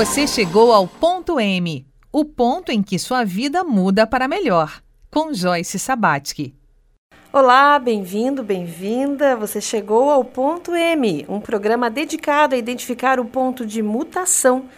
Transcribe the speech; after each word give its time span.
Você 0.00 0.26
chegou 0.26 0.72
ao 0.72 0.88
ponto 0.88 1.38
M, 1.38 1.86
o 2.10 2.24
ponto 2.24 2.72
em 2.72 2.82
que 2.82 2.98
sua 2.98 3.22
vida 3.22 3.62
muda 3.62 4.06
para 4.06 4.26
melhor, 4.26 4.80
com 5.10 5.34
Joyce 5.34 5.78
Sabatsky. 5.78 6.54
Olá, 7.30 7.78
bem-vindo, 7.78 8.42
bem-vinda. 8.42 9.36
Você 9.36 9.60
chegou 9.60 10.08
ao 10.10 10.24
ponto 10.24 10.74
M, 10.74 11.26
um 11.28 11.38
programa 11.38 11.90
dedicado 11.90 12.54
a 12.54 12.58
identificar 12.58 13.20
o 13.20 13.26
ponto 13.26 13.66
de 13.66 13.82
mutação, 13.82 14.70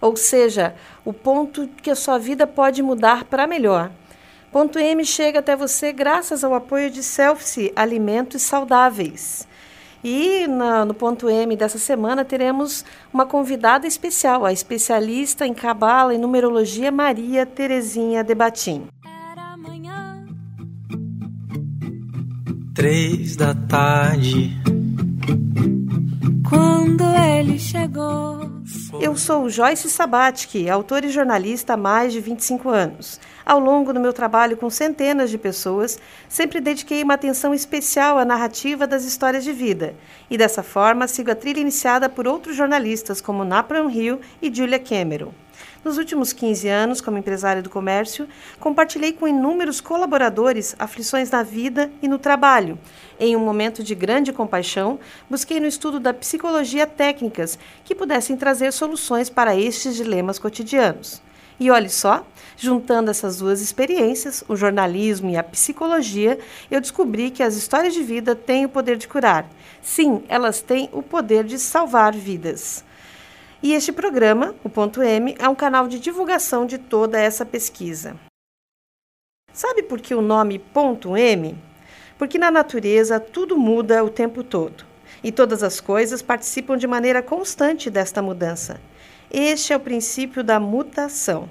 ou 0.00 0.16
seja, 0.16 0.76
o 1.04 1.12
ponto 1.12 1.68
que 1.82 1.90
a 1.90 1.96
sua 1.96 2.16
vida 2.16 2.46
pode 2.46 2.80
mudar 2.80 3.24
para 3.24 3.48
melhor. 3.48 3.90
Ponto 4.52 4.78
M 4.78 5.04
chega 5.04 5.40
até 5.40 5.56
você 5.56 5.92
graças 5.92 6.44
ao 6.44 6.54
apoio 6.54 6.88
de 6.88 7.02
Selfie 7.02 7.72
Alimentos 7.74 8.42
Saudáveis. 8.42 9.44
E 10.02 10.46
na, 10.46 10.84
no 10.84 10.94
ponto 10.94 11.28
M 11.28 11.56
dessa 11.56 11.78
semana 11.78 12.24
teremos 12.24 12.84
uma 13.12 13.26
convidada 13.26 13.86
especial, 13.86 14.44
a 14.44 14.52
especialista 14.52 15.46
em 15.46 15.52
cabala 15.52 16.14
e 16.14 16.18
numerologia 16.18 16.92
Maria 16.92 17.44
Terezinha 17.44 18.22
Debatim. 18.22 18.86
Era 19.32 19.54
amanhã. 19.54 20.24
Três 22.74 23.36
da 23.36 23.54
tarde. 23.54 24.56
Quando 26.48 27.04
ele 27.04 27.58
chegou. 27.58 28.37
Eu 29.00 29.16
sou 29.16 29.48
Joyce 29.48 29.88
Sabatsky, 29.88 30.68
autora 30.68 31.06
e 31.06 31.10
jornalista 31.10 31.74
há 31.74 31.76
mais 31.76 32.12
de 32.12 32.20
25 32.20 32.68
anos. 32.68 33.20
Ao 33.46 33.60
longo 33.60 33.92
do 33.92 34.00
meu 34.00 34.12
trabalho 34.12 34.56
com 34.56 34.68
centenas 34.68 35.30
de 35.30 35.38
pessoas, 35.38 36.00
sempre 36.28 36.60
dediquei 36.60 37.04
uma 37.04 37.14
atenção 37.14 37.54
especial 37.54 38.18
à 38.18 38.24
narrativa 38.24 38.88
das 38.88 39.04
histórias 39.04 39.44
de 39.44 39.52
vida. 39.52 39.94
E 40.28 40.36
dessa 40.36 40.64
forma, 40.64 41.06
sigo 41.06 41.30
a 41.30 41.36
trilha 41.36 41.60
iniciada 41.60 42.08
por 42.08 42.26
outros 42.26 42.56
jornalistas 42.56 43.20
como 43.20 43.44
Napram 43.44 43.88
Hill 43.88 44.20
e 44.42 44.52
Julia 44.52 44.80
Cameron. 44.80 45.32
Nos 45.88 45.96
últimos 45.96 46.34
15 46.34 46.68
anos, 46.68 47.00
como 47.00 47.16
empresária 47.16 47.62
do 47.62 47.70
comércio, 47.70 48.28
compartilhei 48.60 49.10
com 49.10 49.26
inúmeros 49.26 49.80
colaboradores 49.80 50.76
aflições 50.78 51.30
na 51.30 51.42
vida 51.42 51.90
e 52.02 52.06
no 52.06 52.18
trabalho. 52.18 52.78
Em 53.18 53.34
um 53.34 53.40
momento 53.40 53.82
de 53.82 53.94
grande 53.94 54.30
compaixão, 54.30 55.00
busquei 55.30 55.58
no 55.58 55.66
estudo 55.66 55.98
da 55.98 56.12
psicologia 56.12 56.86
técnicas 56.86 57.58
que 57.86 57.94
pudessem 57.94 58.36
trazer 58.36 58.70
soluções 58.70 59.30
para 59.30 59.56
estes 59.56 59.96
dilemas 59.96 60.38
cotidianos. 60.38 61.22
E 61.58 61.70
olhe 61.70 61.88
só, 61.88 62.22
juntando 62.54 63.10
essas 63.10 63.38
duas 63.38 63.62
experiências, 63.62 64.44
o 64.46 64.54
jornalismo 64.54 65.30
e 65.30 65.38
a 65.38 65.42
psicologia, 65.42 66.38
eu 66.70 66.82
descobri 66.82 67.30
que 67.30 67.42
as 67.42 67.56
histórias 67.56 67.94
de 67.94 68.02
vida 68.02 68.36
têm 68.36 68.66
o 68.66 68.68
poder 68.68 68.98
de 68.98 69.08
curar. 69.08 69.48
Sim, 69.80 70.22
elas 70.28 70.60
têm 70.60 70.90
o 70.92 71.02
poder 71.02 71.44
de 71.44 71.58
salvar 71.58 72.12
vidas. 72.12 72.84
E 73.60 73.72
este 73.72 73.90
programa, 73.90 74.54
o 74.62 74.68
Ponto 74.68 75.02
M, 75.02 75.34
é 75.36 75.48
um 75.48 75.54
canal 75.54 75.88
de 75.88 75.98
divulgação 75.98 76.64
de 76.64 76.78
toda 76.78 77.18
essa 77.18 77.44
pesquisa. 77.44 78.14
Sabe 79.52 79.82
por 79.82 80.00
que 80.00 80.14
o 80.14 80.22
nome 80.22 80.60
Ponto 80.60 81.16
M? 81.16 81.58
Porque 82.16 82.38
na 82.38 82.52
natureza 82.52 83.18
tudo 83.18 83.56
muda 83.56 84.04
o 84.04 84.10
tempo 84.10 84.44
todo 84.44 84.84
e 85.24 85.32
todas 85.32 85.64
as 85.64 85.80
coisas 85.80 86.22
participam 86.22 86.76
de 86.76 86.86
maneira 86.86 87.20
constante 87.20 87.90
desta 87.90 88.22
mudança. 88.22 88.80
Este 89.28 89.72
é 89.72 89.76
o 89.76 89.80
princípio 89.80 90.44
da 90.44 90.60
mutação. 90.60 91.50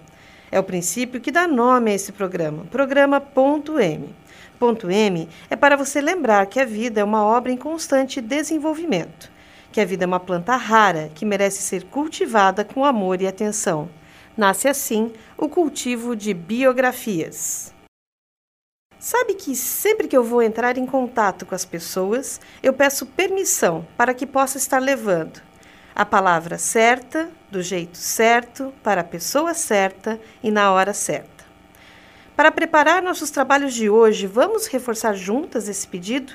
É 0.50 0.58
o 0.58 0.64
princípio 0.64 1.20
que 1.20 1.30
dá 1.30 1.46
nome 1.46 1.92
a 1.92 1.96
esse 1.96 2.14
programa, 2.14 2.64
programa 2.72 3.20
Ponto 3.20 3.78
M. 3.78 4.16
Ponto 4.58 4.90
M 4.90 5.28
é 5.50 5.58
para 5.58 5.76
você 5.76 6.00
lembrar 6.00 6.46
que 6.46 6.62
a 6.62 6.66
vida 6.66 7.02
é 7.02 7.04
uma 7.04 7.26
obra 7.26 7.52
em 7.52 7.58
constante 7.58 8.22
desenvolvimento 8.22 9.30
que 9.72 9.82
a 9.82 9.86
vida 9.86 10.04
é 10.04 10.08
uma 10.08 10.20
planta 10.20 10.56
rara 10.56 11.10
que 11.14 11.26
merece 11.26 11.62
ser 11.62 11.86
cultivada 11.86 12.64
com 12.64 12.86
amor 12.86 13.22
e 13.22 13.28
atenção. 13.28 13.90
Nasce 14.36 14.68
assim 14.68 15.12
o 15.38 15.50
cultivo 15.50 16.16
de 16.16 16.34
biografias. 16.34 17.74
Sabe 19.00 19.36
que 19.36 19.56
sempre 19.56 20.08
que 20.08 20.18
eu 20.18 20.24
vou 20.24 20.42
entrar 20.42 20.78
em 20.78 20.86
contato 20.86 21.46
com 21.46 21.54
as 21.54 21.64
pessoas, 21.64 22.42
eu 22.64 22.74
peço 22.74 23.06
permissão 23.06 23.88
para 23.96 24.14
que 24.14 24.26
possa 24.26 24.58
estar 24.58 24.80
levando 24.80 25.42
a 25.96 26.06
palavra 26.06 26.60
certa, 26.60 27.30
do 27.50 27.62
jeito 27.62 27.98
certo, 27.98 28.72
para 28.84 29.02
a 29.02 29.04
pessoa 29.04 29.56
certa 29.56 30.20
e 30.44 30.52
na 30.52 30.72
hora 30.72 30.94
certa. 30.94 31.46
Para 32.36 32.52
preparar 32.52 33.02
nossos 33.02 33.32
trabalhos 33.32 33.74
de 33.74 33.90
hoje, 33.90 34.28
vamos 34.28 34.68
reforçar 34.68 35.14
juntas 35.14 35.68
esse 35.68 35.88
pedido? 35.88 36.34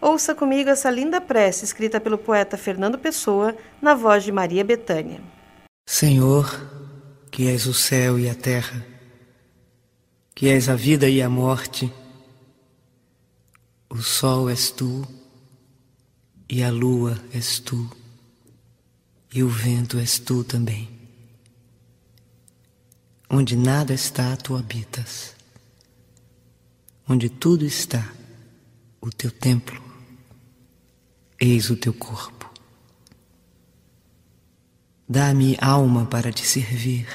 Ouça 0.00 0.34
comigo 0.34 0.70
essa 0.70 0.90
linda 0.90 1.20
prece 1.20 1.64
escrita 1.64 2.00
pelo 2.00 2.16
poeta 2.16 2.56
Fernando 2.56 2.98
Pessoa 2.98 3.54
na 3.82 3.94
voz 3.94 4.24
de 4.24 4.32
Maria 4.32 4.64
Betânia. 4.64 5.20
Senhor, 5.86 6.48
que 7.30 7.48
és 7.48 7.66
o 7.66 7.74
céu 7.74 8.18
e 8.18 8.28
a 8.28 8.34
terra, 8.34 8.84
que 10.34 10.48
és 10.48 10.70
a 10.70 10.74
vida 10.74 11.06
e 11.06 11.20
a 11.20 11.28
morte, 11.28 11.92
o 13.90 13.98
sol 13.98 14.48
és 14.48 14.70
tu 14.70 15.06
e 16.48 16.62
a 16.62 16.70
lua 16.70 17.20
és 17.34 17.58
tu 17.58 17.90
e 19.34 19.42
o 19.42 19.48
vento 19.50 19.98
és 19.98 20.18
tu 20.18 20.42
também. 20.44 20.88
Onde 23.28 23.54
nada 23.54 23.92
está, 23.92 24.34
tu 24.34 24.56
habitas. 24.56 25.34
Onde 27.06 27.28
tudo 27.28 27.66
está, 27.66 28.10
o 29.00 29.10
teu 29.10 29.30
templo 29.30 29.89
eis 31.40 31.70
o 31.70 31.76
teu 31.76 31.94
corpo. 31.94 32.52
Dá-me 35.08 35.56
alma 35.60 36.04
para 36.04 36.30
te 36.30 36.46
servir 36.46 37.08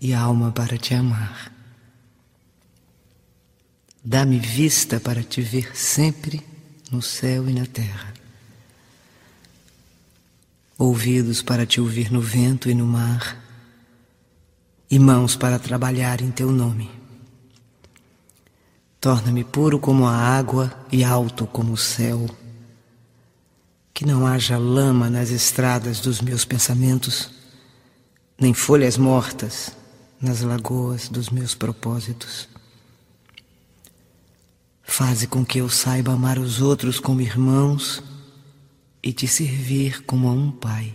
e 0.00 0.12
alma 0.12 0.50
para 0.50 0.76
te 0.76 0.92
amar. 0.94 1.52
Dá-me 4.04 4.38
vista 4.38 4.98
para 4.98 5.22
te 5.22 5.40
ver 5.40 5.76
sempre 5.76 6.44
no 6.90 7.00
céu 7.00 7.48
e 7.48 7.54
na 7.54 7.66
terra. 7.66 8.12
Ouvidos 10.76 11.40
para 11.40 11.64
te 11.64 11.80
ouvir 11.80 12.10
no 12.10 12.20
vento 12.20 12.68
e 12.68 12.74
no 12.74 12.86
mar, 12.86 13.42
e 14.90 14.98
mãos 14.98 15.36
para 15.36 15.58
trabalhar 15.58 16.20
em 16.20 16.30
teu 16.30 16.50
nome. 16.50 16.90
Torna-me 19.00 19.44
puro 19.44 19.78
como 19.78 20.06
a 20.06 20.14
água 20.14 20.86
e 20.90 21.04
alto 21.04 21.46
como 21.46 21.72
o 21.72 21.76
céu 21.76 22.28
que 23.98 24.06
não 24.06 24.24
haja 24.24 24.56
lama 24.56 25.10
nas 25.10 25.30
estradas 25.30 25.98
dos 25.98 26.20
meus 26.20 26.44
pensamentos, 26.44 27.30
nem 28.40 28.54
folhas 28.54 28.96
mortas 28.96 29.72
nas 30.20 30.40
lagoas 30.40 31.08
dos 31.08 31.30
meus 31.30 31.52
propósitos. 31.52 32.48
Faze 34.84 35.26
com 35.26 35.44
que 35.44 35.58
eu 35.58 35.68
saiba 35.68 36.12
amar 36.12 36.38
os 36.38 36.62
outros 36.62 37.00
como 37.00 37.20
irmãos 37.20 38.00
e 39.02 39.12
te 39.12 39.26
servir 39.26 40.04
como 40.04 40.28
a 40.28 40.32
um 40.32 40.52
pai. 40.52 40.94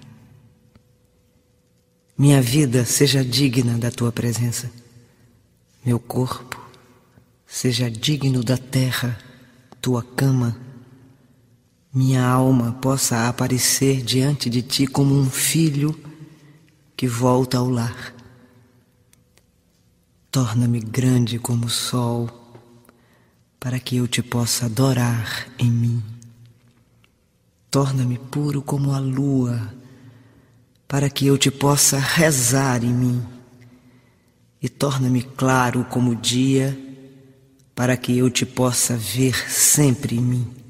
Minha 2.17 2.41
vida 2.41 2.85
seja 2.85 3.21
digna 3.21 3.77
da 3.77 3.91
tua 3.91 4.13
presença, 4.13 4.71
meu 5.85 5.99
corpo 5.99 6.57
seja 7.45 7.91
digno 7.91 8.41
da 8.41 8.57
terra, 8.57 9.19
tua 9.81 10.01
cama 10.01 10.62
minha 11.93 12.25
alma 12.25 12.71
possa 12.81 13.29
aparecer 13.29 14.01
diante 14.01 14.49
de 14.49 14.63
ti 14.63 14.87
como 14.87 15.13
um 15.13 15.29
filho 15.29 15.95
que 16.97 17.07
volta 17.07 17.59
ao 17.59 17.69
lar. 17.69 18.15
Torna-me 20.31 20.79
grande 20.79 21.37
como 21.37 21.67
o 21.67 21.69
sol, 21.69 22.27
para 23.59 23.79
que 23.79 23.97
eu 23.97 24.07
te 24.07 24.23
possa 24.23 24.65
adorar 24.65 25.47
em 25.59 25.69
mim. 25.69 26.03
Torna-me 27.69 28.17
puro 28.17 28.63
como 28.63 28.91
a 28.91 28.99
lua, 28.99 29.71
para 30.87 31.11
que 31.11 31.27
eu 31.27 31.37
te 31.37 31.51
possa 31.51 31.99
rezar 31.99 32.83
em 32.83 32.91
mim. 32.91 33.23
E 34.59 34.67
torna-me 34.67 35.21
claro 35.21 35.85
como 35.85 36.11
o 36.11 36.15
dia, 36.15 36.75
para 37.75 37.95
que 37.95 38.17
eu 38.17 38.31
te 38.31 38.47
possa 38.47 38.97
ver 38.97 39.35
sempre 39.47 40.15
em 40.15 40.21
mim. 40.21 40.62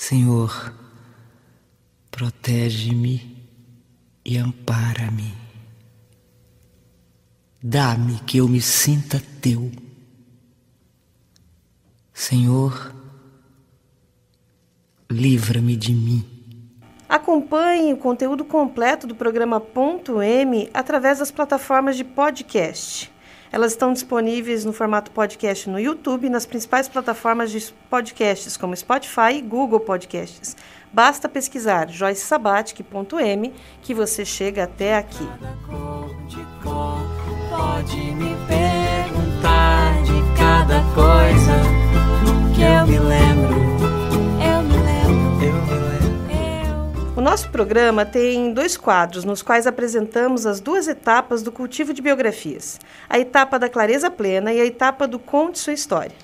Senhor, 0.00 0.74
protege-me 2.10 3.46
e 4.24 4.38
ampara-me. 4.38 5.34
Dá-me 7.62 8.18
que 8.20 8.38
eu 8.38 8.48
me 8.48 8.62
sinta 8.62 9.22
teu. 9.42 9.70
Senhor, 12.14 12.94
livra-me 15.10 15.76
de 15.76 15.92
mim. 15.92 16.24
Acompanhe 17.06 17.92
o 17.92 17.98
conteúdo 17.98 18.42
completo 18.42 19.06
do 19.06 19.14
programa 19.14 19.60
Ponto 19.60 20.22
M 20.22 20.70
através 20.72 21.18
das 21.18 21.30
plataformas 21.30 21.94
de 21.94 22.04
podcast. 22.04 23.12
Elas 23.52 23.72
estão 23.72 23.92
disponíveis 23.92 24.64
no 24.64 24.72
formato 24.72 25.10
podcast 25.10 25.68
no 25.68 25.78
YouTube 25.78 26.26
e 26.26 26.30
nas 26.30 26.46
principais 26.46 26.88
plataformas 26.88 27.50
de 27.50 27.72
podcasts, 27.88 28.56
como 28.56 28.76
Spotify 28.76 29.34
e 29.34 29.40
Google 29.40 29.80
Podcasts. 29.80 30.56
Basta 30.92 31.28
pesquisar 31.28 31.88
joycesabatic.m 31.88 33.52
que 33.82 33.94
você 33.94 34.24
chega 34.24 34.64
até 34.64 34.96
aqui. 34.96 35.26
Pode 37.50 37.96
me 37.96 38.34
perguntar 38.46 40.02
de 40.04 40.38
cada 40.38 40.82
coisa 40.94 41.80
que 42.54 42.62
eu 42.62 42.86
me 42.86 42.98
lembro. 42.98 43.54
Eu 44.40 44.62
me 44.62 44.76
lembro. 44.76 45.44
Eu 45.44 45.54
me 45.54 45.70
lembro. 45.70 45.89
O 47.20 47.22
nosso 47.22 47.50
programa 47.50 48.06
tem 48.06 48.50
dois 48.50 48.78
quadros 48.78 49.26
nos 49.26 49.42
quais 49.42 49.66
apresentamos 49.66 50.46
as 50.46 50.58
duas 50.58 50.88
etapas 50.88 51.42
do 51.42 51.52
cultivo 51.52 51.92
de 51.92 52.00
biografias: 52.00 52.80
a 53.10 53.18
etapa 53.18 53.58
da 53.58 53.68
clareza 53.68 54.10
plena 54.10 54.54
e 54.54 54.58
a 54.58 54.64
etapa 54.64 55.06
do 55.06 55.18
conte 55.18 55.58
sua 55.58 55.74
história. 55.74 56.16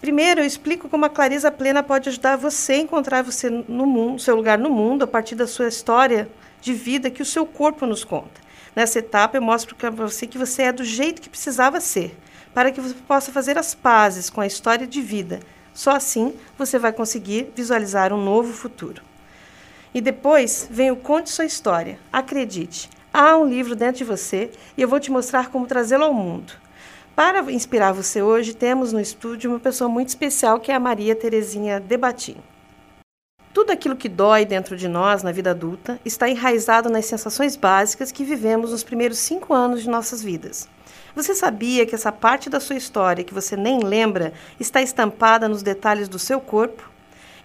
Primeiro, 0.00 0.40
eu 0.40 0.44
explico 0.44 0.88
como 0.88 1.04
a 1.04 1.08
clareza 1.08 1.52
plena 1.52 1.84
pode 1.84 2.08
ajudar 2.08 2.34
você 2.34 2.72
a 2.72 2.78
encontrar 2.78 3.22
você 3.22 3.48
no 3.48 3.86
mundo, 3.86 4.20
seu 4.20 4.34
lugar 4.34 4.58
no 4.58 4.68
mundo 4.68 5.04
a 5.04 5.06
partir 5.06 5.36
da 5.36 5.46
sua 5.46 5.68
história 5.68 6.28
de 6.60 6.72
vida 6.72 7.10
que 7.10 7.22
o 7.22 7.24
seu 7.24 7.46
corpo 7.46 7.86
nos 7.86 8.02
conta. 8.02 8.40
Nessa 8.74 8.98
etapa, 8.98 9.36
eu 9.36 9.42
mostro 9.42 9.76
para 9.76 9.88
você 9.90 10.26
que 10.26 10.36
você 10.36 10.62
é 10.62 10.72
do 10.72 10.82
jeito 10.82 11.22
que 11.22 11.30
precisava 11.30 11.80
ser, 11.80 12.18
para 12.52 12.72
que 12.72 12.80
você 12.80 12.94
possa 13.06 13.30
fazer 13.30 13.56
as 13.56 13.72
pazes 13.72 14.28
com 14.28 14.40
a 14.40 14.48
história 14.48 14.84
de 14.84 15.00
vida. 15.00 15.38
Só 15.72 15.92
assim 15.92 16.34
você 16.58 16.76
vai 16.76 16.92
conseguir 16.92 17.52
visualizar 17.54 18.12
um 18.12 18.20
novo 18.20 18.52
futuro. 18.52 19.09
E 19.92 20.00
depois 20.00 20.68
vem 20.70 20.90
o 20.90 20.96
Conte 20.96 21.30
Sua 21.30 21.44
História. 21.44 21.98
Acredite, 22.12 22.88
há 23.12 23.36
um 23.36 23.46
livro 23.46 23.74
dentro 23.74 23.98
de 23.98 24.04
você 24.04 24.50
e 24.76 24.82
eu 24.82 24.88
vou 24.88 25.00
te 25.00 25.10
mostrar 25.10 25.50
como 25.50 25.66
trazê-lo 25.66 26.04
ao 26.04 26.14
mundo. 26.14 26.52
Para 27.16 27.40
inspirar 27.52 27.92
você 27.92 28.22
hoje, 28.22 28.54
temos 28.54 28.92
no 28.92 29.00
estúdio 29.00 29.50
uma 29.50 29.60
pessoa 29.60 29.90
muito 29.90 30.08
especial 30.08 30.60
que 30.60 30.70
é 30.70 30.74
a 30.74 30.80
Maria 30.80 31.14
Terezinha 31.14 31.80
Debatim. 31.80 32.36
Tudo 33.52 33.72
aquilo 33.72 33.96
que 33.96 34.08
dói 34.08 34.46
dentro 34.46 34.76
de 34.76 34.86
nós 34.86 35.24
na 35.24 35.32
vida 35.32 35.50
adulta 35.50 36.00
está 36.04 36.28
enraizado 36.28 36.88
nas 36.88 37.06
sensações 37.06 37.56
básicas 37.56 38.12
que 38.12 38.24
vivemos 38.24 38.70
nos 38.70 38.84
primeiros 38.84 39.18
cinco 39.18 39.52
anos 39.52 39.82
de 39.82 39.90
nossas 39.90 40.22
vidas. 40.22 40.68
Você 41.16 41.34
sabia 41.34 41.84
que 41.84 41.94
essa 41.94 42.12
parte 42.12 42.48
da 42.48 42.60
sua 42.60 42.76
história 42.76 43.24
que 43.24 43.34
você 43.34 43.56
nem 43.56 43.80
lembra 43.80 44.32
está 44.60 44.80
estampada 44.80 45.48
nos 45.48 45.62
detalhes 45.62 46.08
do 46.08 46.18
seu 46.18 46.40
corpo? 46.40 46.89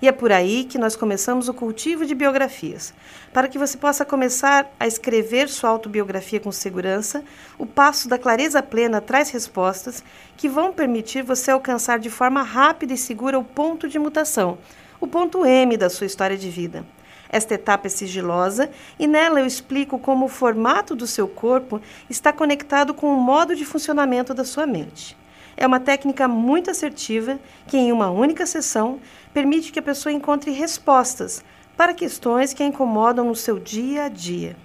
E 0.05 0.07
é 0.07 0.11
por 0.11 0.31
aí 0.31 0.65
que 0.65 0.77
nós 0.77 0.95
começamos 0.95 1.49
o 1.49 1.53
cultivo 1.53 2.05
de 2.05 2.13
biografias. 2.13 2.93
Para 3.33 3.47
que 3.47 3.57
você 3.57 3.75
possa 3.75 4.05
começar 4.05 4.71
a 4.79 4.85
escrever 4.85 5.49
sua 5.49 5.71
autobiografia 5.71 6.39
com 6.39 6.51
segurança, 6.51 7.23
o 7.57 7.65
passo 7.65 8.07
da 8.07 8.19
clareza 8.19 8.61
plena 8.61 9.01
traz 9.01 9.31
respostas 9.31 10.03
que 10.37 10.47
vão 10.47 10.71
permitir 10.71 11.23
você 11.23 11.49
alcançar 11.49 11.97
de 11.97 12.11
forma 12.11 12.43
rápida 12.43 12.93
e 12.93 12.97
segura 12.97 13.39
o 13.39 13.43
ponto 13.43 13.89
de 13.89 13.97
mutação, 13.97 14.59
o 15.01 15.07
ponto 15.07 15.43
M 15.43 15.75
da 15.75 15.89
sua 15.89 16.05
história 16.05 16.37
de 16.37 16.51
vida. 16.51 16.85
Esta 17.27 17.55
etapa 17.55 17.87
é 17.87 17.89
sigilosa 17.89 18.69
e 18.99 19.07
nela 19.07 19.39
eu 19.39 19.47
explico 19.47 19.97
como 19.97 20.25
o 20.25 20.29
formato 20.29 20.95
do 20.95 21.07
seu 21.07 21.27
corpo 21.27 21.81
está 22.07 22.31
conectado 22.31 22.93
com 22.93 23.11
o 23.11 23.19
modo 23.19 23.55
de 23.55 23.65
funcionamento 23.65 24.35
da 24.35 24.45
sua 24.45 24.67
mente. 24.67 25.17
É 25.57 25.65
uma 25.65 25.79
técnica 25.79 26.27
muito 26.27 26.69
assertiva 26.69 27.39
que, 27.67 27.77
em 27.77 27.91
uma 27.91 28.09
única 28.09 28.45
sessão, 28.45 28.99
permite 29.33 29.71
que 29.71 29.79
a 29.79 29.83
pessoa 29.83 30.11
encontre 30.11 30.51
respostas 30.51 31.43
para 31.77 31.93
questões 31.93 32.53
que 32.53 32.63
a 32.63 32.65
incomodam 32.65 33.25
no 33.25 33.35
seu 33.35 33.59
dia 33.59 34.03
a 34.03 34.09
dia. 34.09 34.55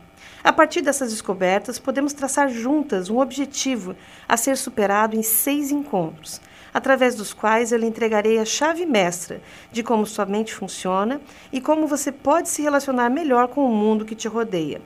A 0.42 0.52
partir 0.52 0.80
dessas 0.80 1.10
descobertas, 1.10 1.78
podemos 1.78 2.12
traçar 2.12 2.48
juntas 2.48 3.10
um 3.10 3.18
objetivo 3.18 3.94
a 4.28 4.36
ser 4.36 4.56
superado 4.56 5.16
em 5.16 5.22
seis 5.22 5.70
encontros, 5.70 6.40
através 6.72 7.14
dos 7.14 7.34
quais 7.34 7.72
eu 7.72 7.78
lhe 7.78 7.86
entregarei 7.86 8.38
a 8.38 8.44
chave 8.44 8.86
mestra 8.86 9.42
de 9.70 9.82
como 9.82 10.06
sua 10.06 10.24
mente 10.24 10.54
funciona 10.54 11.20
e 11.52 11.60
como 11.60 11.86
você 11.86 12.10
pode 12.10 12.48
se 12.48 12.62
relacionar 12.62 13.10
melhor 13.10 13.48
com 13.48 13.64
o 13.64 13.74
mundo 13.74 14.04
que 14.04 14.14
te 14.14 14.28
rodeia. 14.28 14.80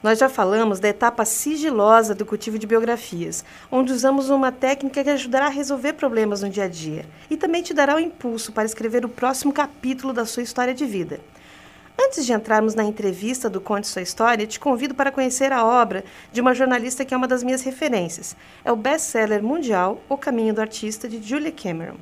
Nós 0.00 0.20
já 0.20 0.28
falamos 0.28 0.78
da 0.78 0.88
etapa 0.88 1.24
sigilosa 1.24 2.14
do 2.14 2.24
cultivo 2.24 2.60
de 2.60 2.66
biografias, 2.66 3.44
onde 3.72 3.92
usamos 3.92 4.30
uma 4.30 4.52
técnica 4.52 5.02
que 5.02 5.10
ajudará 5.10 5.46
a 5.46 5.50
resolver 5.50 5.94
problemas 5.94 6.42
no 6.42 6.48
dia 6.48 6.66
a 6.66 6.68
dia 6.68 7.06
e 7.28 7.36
também 7.36 7.60
te 7.60 7.74
dará 7.74 7.96
o 7.96 8.00
impulso 8.00 8.52
para 8.52 8.66
escrever 8.66 9.04
o 9.04 9.08
próximo 9.08 9.52
capítulo 9.52 10.12
da 10.12 10.24
sua 10.24 10.44
história 10.44 10.72
de 10.72 10.86
vida. 10.86 11.18
Antes 11.98 12.26
de 12.26 12.32
entrarmos 12.32 12.74
na 12.74 12.84
entrevista 12.84 13.48
do 13.48 13.58
Conte 13.58 13.86
Sua 13.86 14.02
História, 14.02 14.46
te 14.46 14.60
convido 14.60 14.94
para 14.94 15.10
conhecer 15.10 15.50
a 15.50 15.64
obra 15.64 16.04
de 16.30 16.42
uma 16.42 16.54
jornalista 16.54 17.06
que 17.06 17.14
é 17.14 17.16
uma 17.16 17.26
das 17.26 17.42
minhas 17.42 17.62
referências. 17.62 18.36
É 18.62 18.70
o 18.70 18.76
best-seller 18.76 19.42
mundial 19.42 20.00
O 20.06 20.16
Caminho 20.16 20.52
do 20.52 20.60
Artista, 20.60 21.08
de 21.08 21.22
Julia 21.26 21.50
Cameron. 21.50 21.96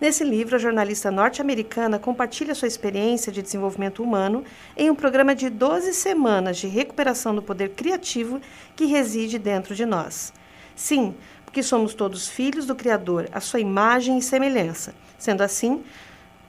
Nesse 0.00 0.24
livro, 0.24 0.56
a 0.56 0.58
jornalista 0.58 1.12
norte-americana 1.12 1.98
compartilha 1.98 2.56
sua 2.56 2.68
experiência 2.68 3.32
de 3.32 3.40
desenvolvimento 3.40 4.02
humano 4.02 4.44
em 4.76 4.90
um 4.90 4.94
programa 4.96 5.34
de 5.34 5.48
12 5.48 5.94
semanas 5.94 6.58
de 6.58 6.66
recuperação 6.66 7.34
do 7.34 7.40
poder 7.40 7.70
criativo 7.70 8.40
que 8.74 8.84
reside 8.84 9.38
dentro 9.38 9.76
de 9.76 9.86
nós. 9.86 10.32
Sim, 10.74 11.14
porque 11.44 11.62
somos 11.62 11.94
todos 11.94 12.28
filhos 12.28 12.66
do 12.66 12.74
Criador, 12.74 13.28
a 13.32 13.40
sua 13.40 13.60
imagem 13.60 14.18
e 14.18 14.22
semelhança. 14.22 14.92
Sendo 15.16 15.42
assim, 15.42 15.82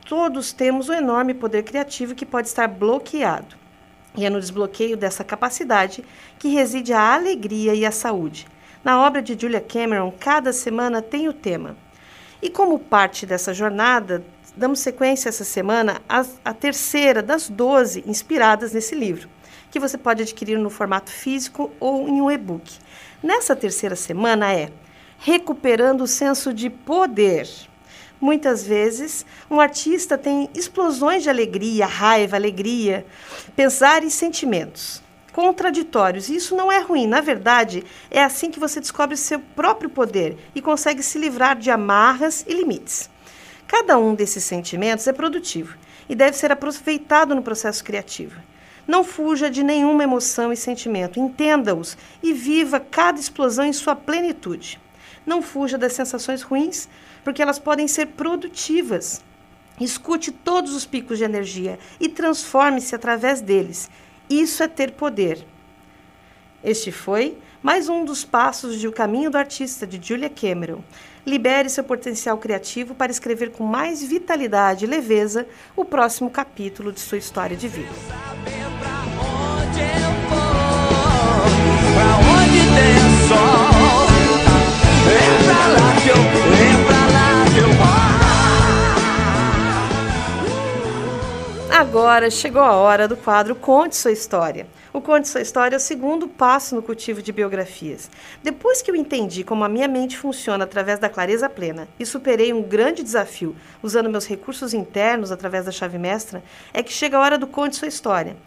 todos 0.08 0.54
temos 0.54 0.88
um 0.88 0.94
enorme 0.94 1.34
poder 1.34 1.64
criativo 1.64 2.16
que 2.16 2.26
pode 2.26 2.48
estar 2.48 2.68
bloqueado. 2.68 3.56
E 4.16 4.26
é 4.26 4.30
no 4.30 4.40
desbloqueio 4.40 4.98
dessa 4.98 5.24
capacidade 5.24 6.04
que 6.40 6.48
reside 6.48 6.94
a 6.94 7.14
alegria 7.14 7.76
e 7.76 7.86
a 7.86 7.92
saúde. 7.92 8.48
Na 8.84 9.06
obra 9.06 9.22
de 9.22 9.38
Julia 9.40 9.60
Cameron, 9.62 10.12
cada 10.18 10.54
semana 10.54 11.02
tem 11.02 11.28
o 11.28 11.34
tema. 11.34 11.76
E 12.42 12.50
como 12.50 12.80
parte 12.80 13.26
dessa 13.26 13.54
jornada, 13.54 14.24
damos 14.56 14.80
sequência 14.80 15.30
essa 15.30 15.44
semana 15.44 16.02
à, 16.08 16.54
terceira 16.54 17.22
das 17.22 17.50
12 17.50 18.04
inspiradas 18.08 18.72
nesse 18.72 18.96
livro, 18.96 19.28
que 19.70 19.80
você 19.80 19.98
pode 19.98 20.24
adquirir 20.24 20.58
no 20.58 20.70
formato 20.70 21.12
físico 21.12 21.70
ou 21.80 22.08
em 22.08 22.22
um 22.22 22.32
e-book. 22.32 22.80
Nessa 23.22 23.56
terceira 23.56 23.96
semana 23.96 24.54
é 24.54 24.72
Recuperando 25.20 26.02
o 26.02 26.08
Senso 26.08 26.54
de 26.54 26.70
Poder. 26.70 27.48
Muitas 28.20 28.66
vezes, 28.66 29.26
um 29.50 29.60
artista 29.60 30.18
tem 30.18 30.50
explosões 30.56 31.24
de 31.24 31.30
alegria, 31.30 31.86
raiva, 31.86 32.36
alegria, 32.36 33.06
pesar 33.56 34.04
e 34.04 34.10
sentimentos 34.10 35.06
contraditórios. 35.38 36.30
E 36.30 36.36
isso 36.36 36.56
não 36.56 36.72
é 36.72 36.80
ruim, 36.80 37.06
na 37.06 37.22
verdade, 37.22 37.84
é 38.10 38.24
assim 38.24 38.50
que 38.50 38.60
você 38.60 38.80
descobre 38.80 39.16
seu 39.16 39.40
próprio 39.40 39.88
poder 39.88 40.36
e 40.56 40.62
consegue 40.64 41.04
se 41.04 41.20
livrar 41.20 41.56
de 41.56 41.70
amarras 41.70 42.44
e 42.48 42.56
limites. 42.56 43.08
Cada 43.68 44.00
um 44.00 44.16
desses 44.16 44.44
sentimentos 44.44 45.06
é 45.06 45.14
produtivo 45.14 45.78
e 46.10 46.16
deve 46.16 46.36
ser 46.36 46.52
aproveitado 46.52 47.36
no 47.36 47.44
processo 47.44 47.84
criativo. 47.84 48.42
Não 48.88 49.04
fuja 49.04 49.48
de 49.48 49.62
nenhuma 49.62 50.04
emoção 50.04 50.52
e 50.52 50.58
sentimento, 50.58 51.20
entenda-os 51.20 51.96
e 52.24 52.34
viva 52.34 52.80
cada 52.80 53.20
explosão 53.20 53.66
em 53.66 53.74
sua 53.74 53.96
plenitude. 53.96 54.80
Não 55.28 55.42
fuja 55.42 55.78
das 55.78 55.92
sensações 55.92 56.42
ruins, 56.42 56.88
porque 57.22 57.42
elas 57.42 57.60
podem 57.60 57.86
ser 57.86 58.08
produtivas. 58.08 59.22
Escute 59.80 60.32
todos 60.32 60.74
os 60.74 60.86
picos 60.86 61.18
de 61.18 61.26
energia 61.26 61.78
e 62.00 62.08
transforme-se 62.08 62.96
através 62.96 63.42
deles. 63.42 63.90
Isso 64.30 64.64
é 64.64 64.70
ter 64.70 64.94
poder. 64.94 65.46
Este 66.64 66.94
foi 66.94 67.38
mais 67.62 67.90
um 67.90 68.06
dos 68.06 68.24
passos 68.24 68.80
de 68.80 68.88
O 68.88 68.92
Caminho 68.94 69.30
do 69.30 69.38
Artista, 69.38 69.86
de 69.86 70.00
Julia 70.02 70.30
Cameron. 70.30 70.82
Libere 71.26 71.70
seu 71.70 71.84
potencial 71.84 72.38
criativo 72.38 72.96
para 72.96 73.12
escrever 73.12 73.52
com 73.52 73.66
mais 73.66 74.02
vitalidade 74.02 74.86
e 74.86 74.88
leveza 74.88 75.46
o 75.76 75.84
próximo 75.84 76.30
capítulo 76.30 76.94
de 76.94 77.02
sua 77.02 77.18
história 77.18 77.58
de 77.58 77.68
vida. 77.68 77.92
Agora 92.08 92.32
chegou 92.32 92.62
a 92.62 92.72
hora 92.72 93.06
do 93.06 93.18
quadro 93.18 93.54
Conte 93.54 93.98
Sua 93.98 94.14
História. 94.14 94.66
O 94.94 95.02
Conte 95.02 95.28
Sua 95.28 95.42
História 95.42 95.76
é 95.76 95.78
o 95.78 95.80
segundo 95.80 96.26
passo 96.26 96.74
no 96.74 96.82
cultivo 96.82 97.22
de 97.22 97.34
biografias. 97.34 98.10
Depois 98.42 98.82
que 98.82 98.90
eu 98.90 98.96
entendi 98.96 99.44
como 99.44 99.66
a 99.66 99.68
minha 99.68 99.90
mente 99.90 100.18
funciona 100.18 100.64
através 100.64 101.00
da 101.00 101.10
clareza 101.10 101.50
plena 101.50 101.86
e 102.00 102.06
superei 102.06 102.54
um 102.54 102.64
grande 102.64 103.04
desafio 103.04 103.54
usando 103.84 104.10
meus 104.10 104.26
recursos 104.26 104.74
internos 104.74 105.34
através 105.34 105.66
da 105.66 105.72
chave 105.72 105.98
mestra, 105.98 106.42
é 106.74 106.82
que 106.82 106.94
chega 106.94 107.18
a 107.18 107.20
hora 107.20 107.38
do 107.38 107.46
Conte 107.46 107.76
Sua 107.76 107.90
História. 107.90 108.38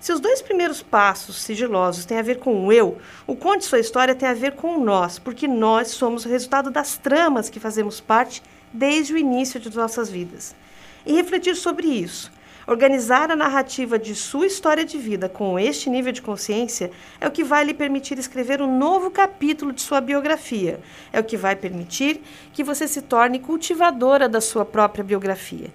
Se 0.00 0.14
os 0.14 0.18
dois 0.18 0.40
primeiros 0.40 0.82
passos 0.82 1.42
sigilosos 1.42 2.06
têm 2.06 2.18
a 2.18 2.22
ver 2.22 2.38
com 2.38 2.66
o 2.66 2.72
eu, 2.72 2.96
o 3.26 3.36
Conte 3.36 3.66
Sua 3.66 3.80
História 3.80 4.14
tem 4.14 4.30
a 4.30 4.34
ver 4.34 4.52
com 4.52 4.78
o 4.78 4.82
nós, 4.82 5.18
porque 5.18 5.46
nós 5.46 5.88
somos 5.88 6.24
o 6.24 6.28
resultado 6.30 6.70
das 6.70 6.96
tramas 6.96 7.50
que 7.50 7.60
fazemos 7.60 8.00
parte 8.00 8.42
desde 8.72 9.12
o 9.12 9.18
início 9.18 9.60
de 9.60 9.76
nossas 9.76 10.08
vidas. 10.08 10.56
E 11.04 11.12
refletir 11.12 11.54
sobre 11.54 11.86
isso 11.86 12.39
Organizar 12.66 13.30
a 13.30 13.36
narrativa 13.36 13.98
de 13.98 14.14
sua 14.14 14.46
história 14.46 14.84
de 14.84 14.98
vida 14.98 15.28
com 15.28 15.58
este 15.58 15.88
nível 15.88 16.12
de 16.12 16.22
consciência 16.22 16.90
é 17.20 17.26
o 17.26 17.30
que 17.30 17.42
vai 17.42 17.64
lhe 17.64 17.74
permitir 17.74 18.18
escrever 18.18 18.60
um 18.60 18.78
novo 18.78 19.10
capítulo 19.10 19.72
de 19.72 19.80
sua 19.80 20.00
biografia. 20.00 20.80
É 21.12 21.18
o 21.18 21.24
que 21.24 21.36
vai 21.36 21.56
permitir 21.56 22.20
que 22.52 22.62
você 22.62 22.86
se 22.86 23.02
torne 23.02 23.38
cultivadora 23.38 24.28
da 24.28 24.40
sua 24.40 24.64
própria 24.64 25.02
biografia. 25.02 25.72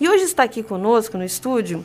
E 0.00 0.08
hoje 0.08 0.24
está 0.24 0.44
aqui 0.44 0.62
conosco 0.62 1.16
no 1.16 1.24
estúdio 1.24 1.84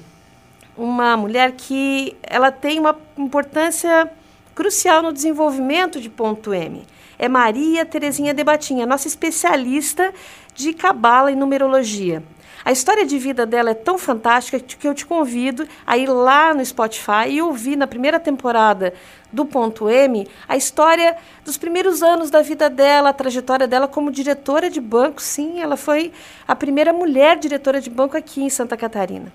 uma 0.76 1.16
mulher 1.16 1.54
que 1.54 2.16
ela 2.24 2.52
tem 2.52 2.80
uma 2.80 2.98
importância 3.18 4.12
crucial 4.54 5.02
no 5.02 5.14
desenvolvimento 5.14 6.00
de 6.00 6.10
ponto 6.10 6.54
M. 6.54 6.84
É 7.18 7.28
Maria 7.28 7.86
Terezinha 7.86 8.34
Debatinha, 8.34 8.86
nossa 8.86 9.08
especialista 9.08 10.14
de 10.54 10.74
cabala 10.74 11.32
e 11.32 11.36
numerologia. 11.36 12.24
A 12.66 12.72
história 12.72 13.06
de 13.06 13.18
vida 13.18 13.46
dela 13.46 13.72
é 13.72 13.74
tão 13.74 13.98
fantástica 13.98 14.58
que 14.58 14.88
eu 14.88 14.94
te 14.94 15.06
convido 15.06 15.68
a 15.86 15.98
ir 15.98 16.08
lá 16.08 16.54
no 16.54 16.66
Spotify 16.66 17.28
e 17.30 17.42
ouvir 17.42 17.76
na 17.76 17.86
primeira 17.86 18.22
temporada 18.22 18.94
do 19.34 19.46
Ponto 19.46 19.90
M 19.90 20.26
a 20.48 20.56
história 20.56 21.18
dos 21.44 21.58
primeiros 21.58 22.02
anos 22.02 22.30
da 22.30 22.42
vida 22.42 22.70
dela, 22.70 23.10
a 23.10 23.14
trajetória 23.14 23.68
dela 23.68 23.88
como 23.88 24.10
diretora 24.10 24.70
de 24.70 24.80
banco. 24.80 25.22
Sim, 25.22 25.60
ela 25.60 25.76
foi 25.76 26.14
a 26.48 26.56
primeira 26.56 26.94
mulher 26.94 27.38
diretora 27.38 27.82
de 27.82 27.90
banco 27.90 28.16
aqui 28.16 28.42
em 28.42 28.50
Santa 28.50 28.78
Catarina. 28.78 29.34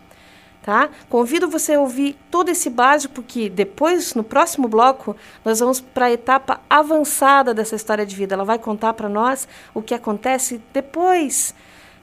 Tá? 0.63 0.89
Convido 1.09 1.49
você 1.49 1.75
a 1.75 1.81
ouvir 1.81 2.17
todo 2.31 2.51
esse 2.51 2.69
básico, 2.69 3.15
porque 3.15 3.49
depois, 3.49 4.15
no 4.15 4.23
próximo 4.23 4.69
bloco, 4.69 5.17
nós 5.45 5.61
vamos 5.61 5.81
para 5.81 6.07
a 6.07 6.13
etapa 6.13 6.61
avançada 6.69 7.55
dessa 7.55 7.77
história 7.77 8.05
de 8.05 8.15
vida. 8.15 8.35
Ela 8.35 8.45
vai 8.45 8.59
contar 8.59 8.93
para 8.95 9.09
nós 9.09 9.49
o 9.73 9.81
que 9.81 9.95
acontece 9.95 10.61
depois 10.73 11.55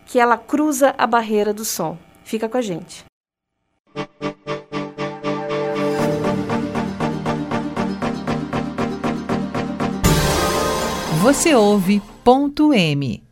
que 0.05 0.19
ela 0.19 0.37
cruza 0.37 0.93
a 0.97 1.07
barreira 1.07 1.53
do 1.53 1.65
som. 1.65 1.97
Fica 2.23 2.47
com 2.47 2.57
a 2.57 2.61
gente. 2.61 3.03
Você 11.21 11.55
ouve 11.55 12.01
ponto 12.23 12.73
M. 12.73 13.23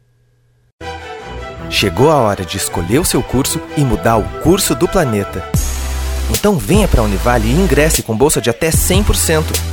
Chegou 1.70 2.10
a 2.10 2.16
hora 2.18 2.46
de 2.46 2.58
escolher 2.58 3.00
o 3.00 3.06
seu 3.06 3.22
curso 3.22 3.60
e 3.78 3.82
mudar 3.82 4.18
o 4.18 4.42
curso 4.42 4.74
do 4.74 4.88
planeta. 4.88 5.44
Então 6.32 6.58
venha 6.58 6.88
para 6.88 7.02
a 7.02 7.04
Univale 7.04 7.48
e 7.48 7.52
ingresse 7.52 8.02
com 8.02 8.16
bolsa 8.16 8.42
de 8.42 8.50
até 8.50 8.70
100%. 8.70 9.73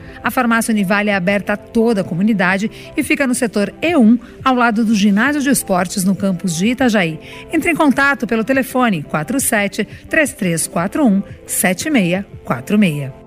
A 0.23 0.31
farmácia 0.31 0.71
Univale 0.71 1.09
é 1.09 1.15
aberta 1.15 1.53
a 1.53 1.57
toda 1.57 2.01
a 2.01 2.03
comunidade 2.03 2.69
e 2.95 3.03
fica 3.03 3.25
no 3.25 3.33
setor 3.35 3.73
E1, 3.81 4.19
ao 4.43 4.55
lado 4.55 4.85
do 4.85 4.93
ginásio 4.93 5.41
de 5.41 5.49
esportes 5.49 6.03
no 6.03 6.15
campus 6.15 6.55
de 6.55 6.67
Itajaí. 6.67 7.19
Entre 7.51 7.71
em 7.71 7.75
contato 7.75 8.27
pelo 8.27 8.43
telefone 8.43 9.03
47 9.03 9.85
3341 10.09 11.23
7646. 11.45 13.21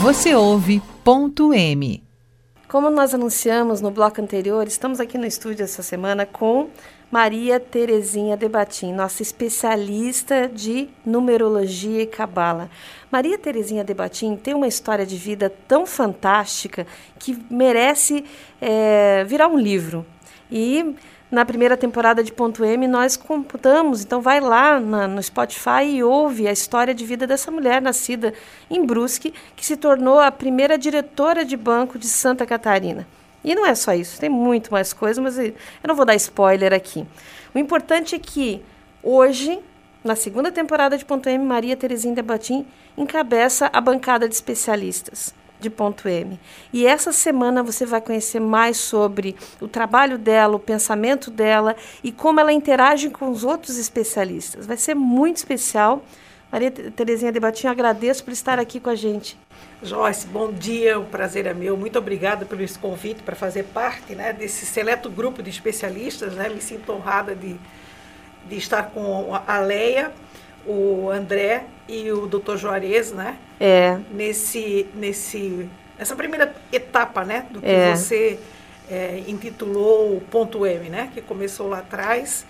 Você 0.00 0.34
ouve 0.34 0.80
ponto 1.04 1.52
M. 1.52 2.02
Como 2.68 2.88
nós 2.88 3.12
anunciamos 3.12 3.80
no 3.80 3.90
bloco 3.90 4.20
anterior, 4.20 4.66
estamos 4.66 5.00
aqui 5.00 5.18
no 5.18 5.26
estúdio 5.26 5.64
essa 5.64 5.82
semana 5.82 6.24
com 6.24 6.68
Maria 7.10 7.58
Terezinha 7.58 8.36
Debatim, 8.36 8.92
nossa 8.92 9.22
especialista 9.22 10.46
de 10.46 10.90
numerologia 11.06 12.02
e 12.02 12.06
cabala. 12.06 12.70
Maria 13.10 13.38
Terezinha 13.38 13.82
Debatim 13.82 14.36
tem 14.36 14.52
uma 14.52 14.68
história 14.68 15.06
de 15.06 15.16
vida 15.16 15.50
tão 15.66 15.86
fantástica 15.86 16.86
que 17.18 17.38
merece 17.50 18.26
é, 18.60 19.24
virar 19.24 19.48
um 19.48 19.58
livro. 19.58 20.04
E 20.50 20.94
na 21.30 21.46
primeira 21.46 21.78
temporada 21.78 22.22
de 22.22 22.30
Ponto 22.30 22.62
M 22.62 22.86
nós 22.86 23.16
computamos, 23.16 24.02
então 24.02 24.20
vai 24.20 24.38
lá 24.38 24.78
na, 24.78 25.08
no 25.08 25.22
Spotify 25.22 25.84
e 25.84 26.02
ouve 26.02 26.46
a 26.46 26.52
história 26.52 26.94
de 26.94 27.06
vida 27.06 27.26
dessa 27.26 27.50
mulher 27.50 27.80
nascida 27.80 28.34
em 28.70 28.84
Brusque, 28.84 29.32
que 29.56 29.64
se 29.64 29.78
tornou 29.78 30.20
a 30.20 30.30
primeira 30.30 30.76
diretora 30.76 31.42
de 31.42 31.56
banco 31.56 31.98
de 31.98 32.06
Santa 32.06 32.44
Catarina. 32.44 33.06
E 33.44 33.54
não 33.54 33.64
é 33.64 33.74
só 33.74 33.94
isso, 33.94 34.18
tem 34.18 34.28
muito 34.28 34.72
mais 34.72 34.92
coisas, 34.92 35.22
mas 35.22 35.38
eu 35.38 35.54
não 35.86 35.94
vou 35.94 36.04
dar 36.04 36.14
spoiler 36.16 36.72
aqui. 36.72 37.06
O 37.54 37.58
importante 37.58 38.14
é 38.14 38.18
que 38.18 38.62
hoje, 39.02 39.58
na 40.02 40.16
segunda 40.16 40.50
temporada 40.50 40.98
de 40.98 41.04
Ponto 41.04 41.28
M, 41.28 41.44
Maria 41.44 41.76
Terezinha 41.76 42.14
Debatim 42.14 42.66
encabeça 42.96 43.70
a 43.72 43.80
bancada 43.80 44.28
de 44.28 44.34
especialistas 44.34 45.32
de 45.60 45.70
Ponto 45.70 46.08
M. 46.08 46.38
E 46.72 46.86
essa 46.86 47.12
semana 47.12 47.62
você 47.62 47.84
vai 47.84 48.00
conhecer 48.00 48.40
mais 48.40 48.76
sobre 48.76 49.34
o 49.60 49.66
trabalho 49.66 50.18
dela, 50.18 50.56
o 50.56 50.60
pensamento 50.60 51.30
dela 51.30 51.74
e 52.02 52.12
como 52.12 52.40
ela 52.40 52.52
interage 52.52 53.10
com 53.10 53.30
os 53.30 53.44
outros 53.44 53.76
especialistas. 53.76 54.66
Vai 54.66 54.76
ser 54.76 54.94
muito 54.94 55.36
especial. 55.36 56.02
Maria 56.50 56.70
Terezinha 56.70 57.30
Debatinho, 57.30 57.70
agradeço 57.70 58.24
por 58.24 58.32
estar 58.32 58.58
aqui 58.58 58.80
com 58.80 58.88
a 58.88 58.94
gente. 58.94 59.36
Joyce, 59.82 60.26
bom 60.26 60.50
dia, 60.50 60.98
o 60.98 61.04
prazer 61.04 61.46
é 61.46 61.52
meu. 61.52 61.76
Muito 61.76 61.98
obrigada 61.98 62.46
pelo 62.46 62.62
esse 62.62 62.78
convite 62.78 63.22
para 63.22 63.36
fazer 63.36 63.64
parte 63.64 64.14
né, 64.14 64.32
desse 64.32 64.64
seleto 64.64 65.10
grupo 65.10 65.42
de 65.42 65.50
especialistas. 65.50 66.32
Né? 66.34 66.48
Me 66.48 66.60
sinto 66.60 66.90
honrada 66.92 67.34
de, 67.34 67.54
de 68.48 68.56
estar 68.56 68.84
com 68.84 69.38
a 69.46 69.58
Leia, 69.58 70.10
o 70.66 71.10
André 71.10 71.64
e 71.86 72.10
o 72.10 72.26
Dr. 72.26 72.56
Juarez, 72.56 73.12
né? 73.12 73.36
É. 73.60 73.98
Nesse, 74.10 74.86
nesse, 74.94 75.68
nessa 75.98 76.16
primeira 76.16 76.54
etapa, 76.72 77.24
né? 77.24 77.46
Do 77.50 77.60
que 77.60 77.66
é. 77.66 77.94
você 77.94 78.38
é, 78.90 79.22
intitulou 79.28 80.16
o 80.16 80.20
Ponto 80.20 80.66
M, 80.66 80.88
né? 80.88 81.10
Que 81.12 81.20
começou 81.20 81.68
lá 81.68 81.78
atrás 81.78 82.46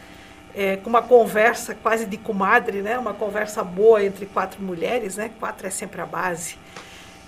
é, 0.55 0.76
com 0.76 0.90
uma 0.90 1.02
conversa 1.02 1.75
quase 1.75 2.07
de 2.07 2.17
comadre, 2.17 2.83
né? 2.83 2.99
Uma 2.99 3.14
conversa 3.14 3.62
boa 3.62 4.02
entre 4.02 4.26
quatro 4.26 4.62
mulheres, 4.62 5.17
né? 5.17 5.31
Quatro 5.38 5.67
é 5.67 5.71
sempre 5.71 6.00
a 6.00 6.07
base. 6.07 6.57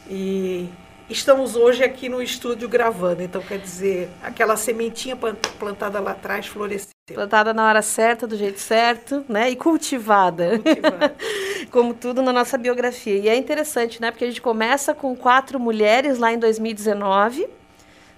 E 0.09 0.69
estamos 1.09 1.57
hoje 1.57 1.85
aqui 1.85 2.09
no 2.09 2.23
estúdio 2.23 2.69
gravando, 2.69 3.23
então 3.23 3.41
quer 3.41 3.59
dizer, 3.59 4.09
aquela 4.23 4.57
sementinha 4.57 5.17
plantada 5.17 6.00
lá 6.00 6.12
atrás 6.12 6.47
floresceu. 6.47 6.91
Plantada 7.15 7.53
na 7.53 7.67
hora 7.67 7.83
certa, 7.83 8.27
do 8.27 8.37
jeito 8.37 8.61
certo, 8.61 9.25
né? 9.29 9.50
E 9.50 9.57
cultivada. 9.57 10.59
cultivada. 10.59 11.15
Como 11.71 11.95
tudo 11.95 12.23
na 12.23 12.33
nossa 12.33 12.57
biografia. 12.57 13.17
E 13.17 13.29
é 13.29 13.37
interessante, 13.37 14.00
né? 14.00 14.11
Porque 14.11 14.25
a 14.25 14.29
gente 14.29 14.41
começa 14.41 14.95
com 14.95 15.15
quatro 15.17 15.59
mulheres 15.59 16.19
lá 16.19 16.33
em 16.33 16.39
2019, 16.39 17.49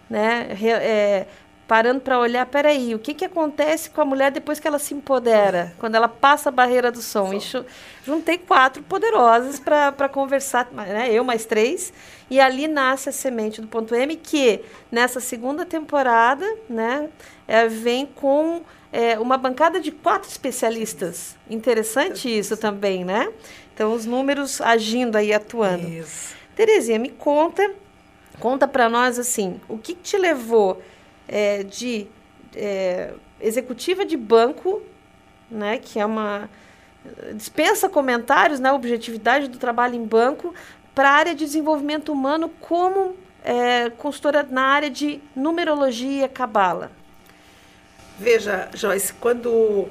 né? 0.08 0.48
É, 0.62 1.26
parando 1.72 2.02
para 2.02 2.18
olhar, 2.18 2.44
peraí, 2.44 2.94
o 2.94 2.98
que, 2.98 3.14
que 3.14 3.24
acontece 3.24 3.88
com 3.88 4.02
a 4.02 4.04
mulher 4.04 4.30
depois 4.30 4.60
que 4.60 4.68
ela 4.68 4.78
se 4.78 4.92
empodera, 4.92 5.72
quando 5.78 5.94
ela 5.94 6.06
passa 6.06 6.50
a 6.50 6.52
barreira 6.52 6.92
do 6.92 7.00
som? 7.00 7.32
E 7.32 7.40
juntei 8.04 8.36
quatro 8.36 8.82
poderosas 8.82 9.58
para 9.58 10.06
conversar, 10.06 10.68
né? 10.70 11.10
eu 11.10 11.24
mais 11.24 11.46
três, 11.46 11.90
e 12.28 12.38
ali 12.38 12.68
nasce 12.68 13.08
a 13.08 13.12
semente 13.12 13.62
do 13.62 13.68
ponto 13.68 13.94
M, 13.94 14.16
que 14.16 14.60
nessa 14.90 15.18
segunda 15.18 15.64
temporada 15.64 16.44
né, 16.68 17.08
é, 17.48 17.66
vem 17.66 18.04
com 18.04 18.60
é, 18.92 19.18
uma 19.18 19.38
bancada 19.38 19.80
de 19.80 19.90
quatro 19.90 20.28
especialistas. 20.28 21.36
Interessante 21.48 22.28
isso 22.28 22.54
também, 22.54 23.02
né? 23.02 23.32
Então, 23.74 23.94
os 23.94 24.04
números 24.04 24.60
agindo 24.60 25.16
aí, 25.16 25.32
atuando. 25.32 25.88
Isso. 25.88 26.34
Terezinha, 26.54 26.98
me 26.98 27.08
conta, 27.08 27.66
conta 28.38 28.68
para 28.68 28.90
nós 28.90 29.18
assim, 29.18 29.58
o 29.70 29.78
que 29.78 29.94
te 29.94 30.18
levou 30.18 30.82
é, 31.28 31.62
de 31.62 32.06
é, 32.54 33.12
executiva 33.40 34.04
de 34.04 34.16
banco, 34.16 34.82
né, 35.50 35.78
que 35.78 35.98
é 35.98 36.06
uma 36.06 36.48
dispensa 37.34 37.88
comentários, 37.88 38.60
né, 38.60 38.72
objetividade 38.72 39.48
do 39.48 39.58
trabalho 39.58 39.94
em 39.94 40.04
banco, 40.04 40.54
para 40.94 41.10
a 41.10 41.12
área 41.12 41.34
de 41.34 41.44
desenvolvimento 41.44 42.12
humano 42.12 42.48
como 42.60 43.16
é, 43.44 43.90
consultora 43.90 44.46
na 44.48 44.62
área 44.62 44.90
de 44.90 45.20
numerologia 45.34 46.28
cabala. 46.28 46.92
Veja, 48.18 48.68
Joyce, 48.74 49.12
quando 49.14 49.88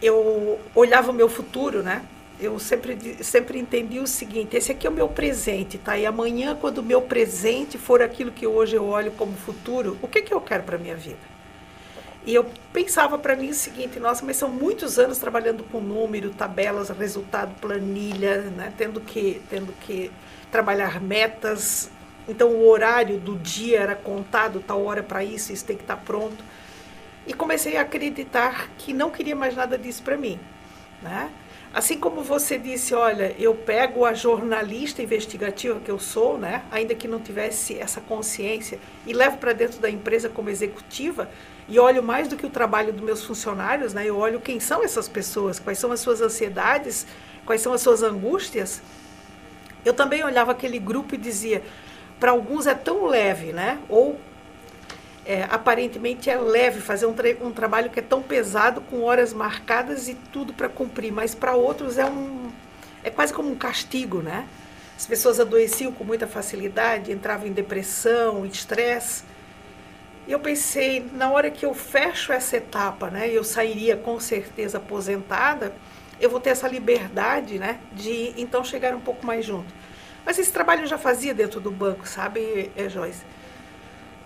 eu 0.00 0.60
olhava 0.74 1.10
o 1.10 1.14
meu 1.14 1.28
futuro, 1.28 1.82
né? 1.82 2.02
Eu 2.42 2.58
sempre, 2.58 3.22
sempre 3.22 3.56
entendi 3.60 4.00
o 4.00 4.06
seguinte: 4.06 4.56
esse 4.56 4.72
aqui 4.72 4.84
é 4.84 4.90
o 4.90 4.92
meu 4.92 5.08
presente, 5.08 5.78
tá? 5.78 5.96
E 5.96 6.04
amanhã, 6.04 6.56
quando 6.60 6.78
o 6.78 6.82
meu 6.82 7.00
presente 7.00 7.78
for 7.78 8.02
aquilo 8.02 8.32
que 8.32 8.48
hoje 8.48 8.74
eu 8.74 8.84
olho 8.84 9.12
como 9.12 9.32
futuro, 9.32 9.96
o 10.02 10.08
que, 10.08 10.22
que 10.22 10.34
eu 10.34 10.40
quero 10.40 10.64
para 10.64 10.76
minha 10.76 10.96
vida? 10.96 11.20
E 12.26 12.34
eu 12.34 12.44
pensava 12.72 13.16
para 13.16 13.36
mim 13.36 13.50
o 13.50 13.54
seguinte: 13.54 14.00
nossa, 14.00 14.26
mas 14.26 14.36
são 14.36 14.48
muitos 14.48 14.98
anos 14.98 15.18
trabalhando 15.18 15.62
com 15.62 15.80
número, 15.80 16.30
tabelas, 16.30 16.88
resultado, 16.88 17.54
planilha, 17.60 18.42
né? 18.42 18.72
Tendo 18.76 19.00
que, 19.00 19.40
tendo 19.48 19.72
que 19.74 20.10
trabalhar 20.50 21.00
metas. 21.00 21.92
Então, 22.28 22.48
o 22.48 22.68
horário 22.68 23.18
do 23.18 23.36
dia 23.36 23.78
era 23.78 23.94
contado, 23.94 24.58
tal 24.58 24.84
hora 24.84 25.02
para 25.02 25.22
isso, 25.22 25.52
isso 25.52 25.64
tem 25.64 25.76
que 25.76 25.84
estar 25.84 25.96
tá 25.96 26.02
pronto. 26.04 26.42
E 27.24 27.32
comecei 27.32 27.76
a 27.76 27.82
acreditar 27.82 28.68
que 28.78 28.92
não 28.92 29.10
queria 29.10 29.36
mais 29.36 29.54
nada 29.54 29.78
disso 29.78 30.02
para 30.02 30.16
mim, 30.16 30.40
né? 31.00 31.30
Assim 31.74 31.98
como 31.98 32.22
você 32.22 32.58
disse, 32.58 32.94
olha, 32.94 33.34
eu 33.38 33.54
pego 33.54 34.04
a 34.04 34.12
jornalista 34.12 35.02
investigativa 35.02 35.80
que 35.80 35.90
eu 35.90 35.98
sou, 35.98 36.36
né, 36.36 36.62
ainda 36.70 36.94
que 36.94 37.08
não 37.08 37.18
tivesse 37.18 37.78
essa 37.78 37.98
consciência, 37.98 38.78
e 39.06 39.14
levo 39.14 39.38
para 39.38 39.54
dentro 39.54 39.80
da 39.80 39.88
empresa 39.88 40.28
como 40.28 40.50
executiva, 40.50 41.30
e 41.66 41.78
olho 41.78 42.02
mais 42.02 42.28
do 42.28 42.36
que 42.36 42.44
o 42.44 42.50
trabalho 42.50 42.92
dos 42.92 43.02
meus 43.02 43.24
funcionários, 43.24 43.94
né, 43.94 44.04
eu 44.04 44.18
olho 44.18 44.38
quem 44.38 44.60
são 44.60 44.82
essas 44.84 45.08
pessoas, 45.08 45.58
quais 45.58 45.78
são 45.78 45.90
as 45.90 46.00
suas 46.00 46.20
ansiedades, 46.20 47.06
quais 47.46 47.62
são 47.62 47.72
as 47.72 47.80
suas 47.80 48.02
angústias. 48.02 48.82
Eu 49.82 49.94
também 49.94 50.22
olhava 50.22 50.52
aquele 50.52 50.78
grupo 50.78 51.14
e 51.14 51.18
dizia, 51.18 51.62
para 52.20 52.32
alguns 52.32 52.66
é 52.66 52.74
tão 52.74 53.06
leve, 53.06 53.50
né, 53.54 53.78
ou 53.88 54.20
é, 55.24 55.44
aparentemente 55.44 56.28
é 56.28 56.36
leve 56.36 56.80
fazer 56.80 57.06
um, 57.06 57.12
tra 57.12 57.28
um, 57.40 57.52
trabalho 57.52 57.90
que 57.90 58.00
é 58.00 58.02
tão 58.02 58.22
pesado, 58.22 58.80
com 58.80 59.02
horas 59.02 59.32
marcadas 59.32 60.08
e 60.08 60.14
tudo 60.14 60.52
para 60.52 60.68
cumprir, 60.68 61.12
mas 61.12 61.34
para 61.34 61.54
outros 61.54 61.98
é 61.98 62.04
um 62.04 62.50
é 63.04 63.10
quase 63.10 63.32
como 63.32 63.50
um 63.50 63.56
castigo, 63.56 64.20
né? 64.20 64.46
As 64.96 65.06
pessoas 65.06 65.40
adoeciam 65.40 65.90
com 65.90 66.04
muita 66.04 66.26
facilidade, 66.26 67.10
entravam 67.10 67.48
em 67.48 67.52
depressão, 67.52 68.46
estresse. 68.46 69.24
E 70.26 70.30
eu 70.30 70.38
pensei, 70.38 71.04
na 71.12 71.30
hora 71.30 71.50
que 71.50 71.66
eu 71.66 71.74
fecho 71.74 72.32
essa 72.32 72.56
etapa, 72.56 73.10
né, 73.10 73.28
eu 73.28 73.42
sairia 73.42 73.96
com 73.96 74.20
certeza 74.20 74.78
aposentada, 74.78 75.74
eu 76.20 76.30
vou 76.30 76.38
ter 76.38 76.50
essa 76.50 76.68
liberdade, 76.68 77.58
né, 77.58 77.80
de 77.92 78.32
então 78.36 78.62
chegar 78.62 78.94
um 78.94 79.00
pouco 79.00 79.26
mais 79.26 79.44
junto. 79.44 79.74
Mas 80.24 80.38
esse 80.38 80.52
trabalho 80.52 80.82
eu 80.82 80.86
já 80.86 80.98
fazia 80.98 81.34
dentro 81.34 81.58
do 81.58 81.72
banco, 81.72 82.06
sabe, 82.06 82.70
é, 82.76 82.88
Joyce? 82.88 83.22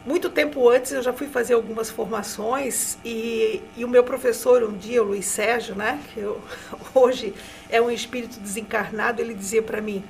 Muito 0.06 0.30
tempo 0.30 0.68
antes 0.68 0.92
eu 0.92 1.02
já 1.02 1.12
fui 1.12 1.26
fazer 1.26 1.54
algumas 1.54 1.90
formações 1.90 2.96
e, 3.04 3.60
e 3.76 3.84
o 3.84 3.88
meu 3.88 4.04
professor 4.04 4.62
um 4.62 4.70
dia, 4.72 5.02
o 5.02 5.06
Luiz 5.06 5.26
Sérgio, 5.26 5.74
né, 5.74 6.00
que 6.14 6.20
eu, 6.20 6.40
hoje 6.94 7.34
é 7.68 7.82
um 7.82 7.90
espírito 7.90 8.38
desencarnado, 8.38 9.20
ele 9.20 9.34
dizia 9.34 9.60
para 9.60 9.80
mim: 9.80 10.04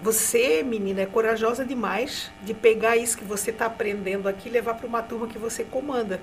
você, 0.00 0.62
menina, 0.62 1.00
é 1.00 1.06
corajosa 1.06 1.64
demais 1.64 2.30
de 2.42 2.54
pegar 2.54 2.96
isso 2.96 3.18
que 3.18 3.24
você 3.24 3.50
está 3.50 3.66
aprendendo 3.66 4.28
aqui 4.28 4.48
e 4.48 4.52
levar 4.52 4.74
para 4.74 4.86
uma 4.86 5.02
turma 5.02 5.26
que 5.26 5.36
você 5.36 5.64
comanda. 5.64 6.20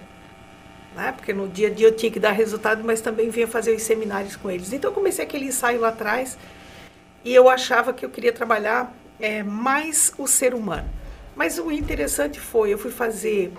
Né? 0.95 1.11
Porque 1.11 1.33
no 1.33 1.49
dia 1.49 1.67
a 1.67 1.71
dia 1.71 1.87
eu 1.87 1.95
tinha 1.95 2.11
que 2.11 2.19
dar 2.19 2.31
resultado, 2.31 2.81
mas 2.81 3.01
também 3.01 3.29
vinha 3.29 3.45
fazer 3.45 3.75
os 3.75 3.81
seminários 3.83 4.37
com 4.37 4.49
eles. 4.49 4.71
Então 4.71 4.89
eu 4.89 4.95
comecei 4.95 5.25
aquele 5.25 5.47
ensaio 5.47 5.81
lá 5.81 5.89
atrás 5.89 6.37
e 7.25 7.33
eu 7.33 7.49
achava 7.49 7.91
que 7.91 8.05
eu 8.05 8.09
queria 8.09 8.31
trabalhar 8.31 8.95
é, 9.19 9.43
mais 9.43 10.13
o 10.17 10.27
ser 10.27 10.53
humano. 10.53 11.00
Mas 11.35 11.57
o 11.57 11.71
interessante 11.71 12.39
foi, 12.39 12.73
eu 12.73 12.77
fui 12.77 12.91
fazer 12.91 13.51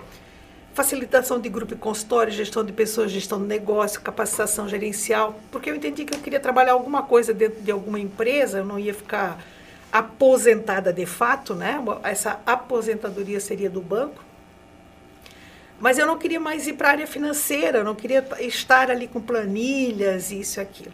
facilitação 0.73 1.39
de 1.39 1.49
grupo 1.49 1.73
e 1.73 1.77
consultório, 1.77 2.31
gestão 2.31 2.63
de 2.63 2.73
pessoas, 2.73 3.11
gestão 3.11 3.39
de 3.39 3.47
negócio, 3.47 4.01
capacitação 4.01 4.67
gerencial, 4.67 5.39
porque 5.51 5.69
eu 5.69 5.75
entendi 5.75 6.03
que 6.03 6.15
eu 6.15 6.19
queria 6.19 6.39
trabalhar 6.39 6.73
alguma 6.73 7.03
coisa 7.03 7.33
dentro 7.33 7.61
de 7.61 7.71
alguma 7.71 7.99
empresa, 7.99 8.59
eu 8.59 8.65
não 8.65 8.79
ia 8.79 8.93
ficar 8.93 9.39
aposentada 9.91 10.91
de 10.91 11.05
fato, 11.05 11.53
né? 11.53 11.79
Essa 12.03 12.39
aposentadoria 12.45 13.39
seria 13.39 13.69
do 13.69 13.79
banco. 13.79 14.23
Mas 15.79 15.99
eu 15.99 16.07
não 16.07 16.17
queria 16.17 16.39
mais 16.39 16.65
ir 16.65 16.73
para 16.73 16.87
a 16.87 16.91
área 16.91 17.05
financeira, 17.05 17.79
eu 17.79 17.83
não 17.83 17.93
queria 17.93 18.25
estar 18.39 18.89
ali 18.89 19.07
com 19.07 19.21
planilhas, 19.21 20.31
isso 20.31 20.59
e 20.59 20.61
aquilo. 20.61 20.93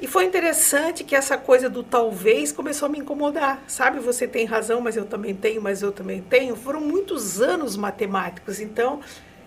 E 0.00 0.06
foi 0.06 0.24
interessante 0.24 1.02
que 1.02 1.16
essa 1.16 1.36
coisa 1.36 1.68
do 1.68 1.82
talvez 1.82 2.52
começou 2.52 2.86
a 2.86 2.88
me 2.88 2.98
incomodar. 2.98 3.62
Sabe, 3.66 3.98
você 3.98 4.28
tem 4.28 4.44
razão, 4.44 4.80
mas 4.80 4.96
eu 4.96 5.04
também 5.04 5.34
tenho, 5.34 5.60
mas 5.60 5.82
eu 5.82 5.90
também 5.90 6.22
tenho. 6.22 6.54
Foram 6.54 6.80
muitos 6.80 7.40
anos 7.40 7.76
matemáticos. 7.76 8.60
Então, 8.60 9.00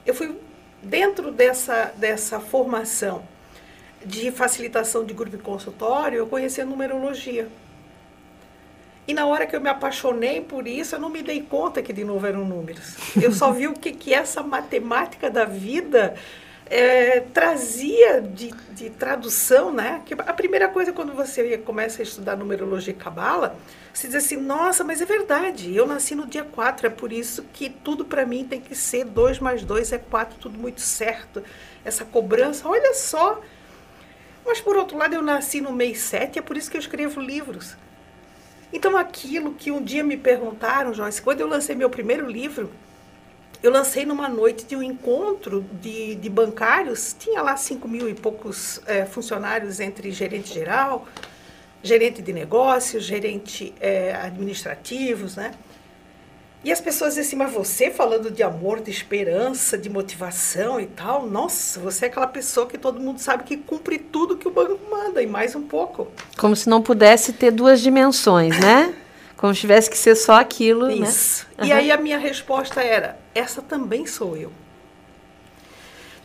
eu 0.06 0.14
fui 0.14 0.36
dentro 0.84 1.32
dessa, 1.32 1.94
dessa 1.96 2.40
formação 2.40 3.24
de 4.06 4.32
facilitação 4.32 5.06
de 5.06 5.14
grupo 5.14 5.36
e 5.36 5.40
consultório, 5.40 6.18
eu 6.18 6.28
conheci 6.28 6.60
a 6.60 6.66
numerologia. 6.66 7.48
E 9.08 9.14
na 9.14 9.26
hora 9.26 9.46
que 9.46 9.56
eu 9.56 9.62
me 9.62 9.70
apaixonei 9.70 10.42
por 10.42 10.68
isso, 10.68 10.96
eu 10.96 11.00
não 11.00 11.10
me 11.10 11.22
dei 11.22 11.42
conta 11.42 11.82
que 11.82 11.92
de 11.92 12.04
novo 12.04 12.26
eram 12.26 12.46
números. 12.46 12.96
Eu 13.22 13.32
só 13.32 13.52
vi 13.52 13.68
o 13.68 13.74
que, 13.74 13.92
que 13.92 14.14
essa 14.14 14.42
matemática 14.42 15.30
da 15.30 15.46
vida 15.46 16.16
é, 16.72 17.20
trazia 17.20 18.22
de, 18.22 18.50
de, 18.72 18.90
tradução, 18.90 19.74
né? 19.74 20.02
Que 20.06 20.14
a 20.14 20.32
primeira 20.32 20.70
coisa 20.70 20.94
quando 20.94 21.12
você 21.12 21.58
começa 21.58 22.02
a 22.02 22.04
estudar 22.04 22.38
numerologia 22.38 22.94
e 22.94 22.96
cabala, 22.96 23.58
você 23.94 24.08
diz 24.08 24.16
assim, 24.16 24.38
nossa, 24.38 24.82
mas 24.82 25.02
é 25.02 25.06
verdade, 25.06 25.76
eu 25.76 25.86
nasci 25.86 26.16
no 26.16 26.26
dia 26.26 26.46
4, 26.46 26.88
é 26.88 26.90
por 26.90 27.12
isso 27.12 27.44
que 27.52 27.70
tudo 27.70 28.06
para 28.06 28.26
mim 28.26 28.46
tem 28.46 28.62
que 28.62 28.74
ser 28.74 29.04
2 29.04 29.40
mais 29.40 29.66
2 29.66 29.92
é 29.92 29.98
4, 29.98 30.40
tudo 30.40 30.58
muito 30.58 30.80
certo. 30.80 31.44
Essa 31.84 32.06
cobrança, 32.06 32.66
olha 32.66 32.94
só. 32.94 33.42
Mas 34.46 34.62
por 34.62 34.78
outro 34.78 34.98
lado, 34.98 35.14
eu 35.14 35.22
nasci 35.22 35.60
no 35.60 35.74
mês 35.74 36.00
7, 36.00 36.40
é 36.40 36.42
por 36.42 36.56
isso 36.56 36.72
que 36.72 36.78
eu 36.78 36.82
escrevo 36.82 37.20
livros. 37.20 37.76
Então 38.72 38.96
aquilo 38.96 39.56
que 39.56 39.72
um 39.72 39.84
dia 39.84 40.06
me 40.06 40.16
perguntaram, 40.16 40.94
Joyce, 40.94 41.22
quando 41.22 41.42
eu 41.42 41.48
lancei 41.48 41.76
meu 41.76 41.90
primeiro 41.90 42.26
livro, 42.32 42.72
eu 43.64 43.72
lancei 43.72 44.06
numa 44.06 44.28
noite 44.28 44.66
de 44.66 44.76
um 44.76 44.82
encontro 44.82 45.64
de, 45.82 46.16
de 46.16 46.30
bancários, 46.30 47.16
tinha 47.18 47.42
lá 47.42 47.56
5 47.56 47.88
mil 47.88 48.10
e 48.10 48.14
poucos 48.14 48.82
é, 48.88 49.06
funcionários 49.06 49.80
entre 49.80 50.12
gerente 50.12 50.52
geral, 50.54 51.08
gerente 51.84 52.22
de 52.22 52.34
negócios, 52.34 53.04
gerente 53.04 53.74
é, 53.80 54.14
administrativos, 54.16 55.36
né? 55.36 55.52
E 56.64 56.72
as 56.72 56.80
pessoas 56.80 57.16
dizem 57.16 57.26
assim, 57.26 57.36
mas 57.36 57.52
você 57.52 57.90
falando 57.90 58.30
de 58.30 58.44
amor, 58.44 58.82
de 58.82 58.92
esperança, 58.92 59.76
de 59.78 59.90
motivação 59.90 60.80
e 60.80 60.86
tal, 60.86 61.26
nossa, 61.26 61.80
você 61.80 62.06
é 62.06 62.08
aquela 62.08 62.28
pessoa 62.28 62.68
que 62.68 62.78
todo 62.78 63.00
mundo 63.00 63.20
sabe 63.20 63.44
que 63.44 63.58
cumpre 63.58 63.98
tudo 63.98 64.38
que 64.38 64.48
o 64.48 64.52
banco 64.52 64.80
manda 64.90 65.24
e 65.24 65.26
mais 65.26 65.56
um 65.56 65.64
pouco. 65.64 66.08
Como 66.38 66.56
se 66.56 66.70
não 66.70 66.80
pudesse 66.80 67.34
ter 67.34 67.50
duas 67.50 67.82
dimensões, 67.82 68.60
né? 68.60 68.94
Como 69.38 69.56
se 69.56 69.62
tivesse 69.62 69.90
que 69.90 69.98
ser 69.98 70.16
só 70.16 70.34
aquilo, 70.34 70.86
né? 70.86 70.94
Isso. 70.94 71.48
né? 71.58 71.66
E 71.66 71.72
uhum. 71.72 71.78
aí 71.78 71.92
a 71.92 71.98
minha 71.98 72.20
resposta 72.20 72.80
era: 72.80 73.18
essa 73.34 73.62
também 73.62 74.06
sou 74.06 74.36
eu. 74.38 74.52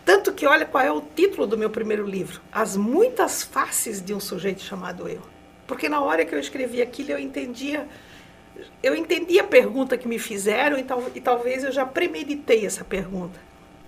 Tanto 0.04 0.32
que 0.32 0.46
olha 0.46 0.64
qual 0.64 0.84
é 0.84 0.90
o 0.90 1.00
título 1.00 1.46
do 1.46 1.58
meu 1.58 1.70
primeiro 1.70 2.06
livro: 2.06 2.40
As 2.52 2.76
muitas 2.76 3.42
faces 3.42 4.00
de 4.00 4.14
um 4.14 4.20
sujeito 4.20 4.62
chamado 4.62 5.08
eu. 5.08 5.22
Porque 5.66 5.88
na 5.88 6.00
hora 6.00 6.24
que 6.24 6.34
eu 6.34 6.38
escrevi 6.38 6.80
aquilo 6.80 7.10
eu 7.10 7.18
entendia 7.18 7.88
eu 8.82 8.94
entendi 8.94 9.38
a 9.38 9.44
pergunta 9.44 9.98
que 9.98 10.08
me 10.08 10.18
fizeram 10.18 10.78
e, 10.78 10.82
tal, 10.82 11.02
e 11.14 11.20
talvez 11.20 11.64
eu 11.64 11.72
já 11.72 11.84
premeditei 11.84 12.64
essa 12.64 12.84
pergunta, 12.84 13.38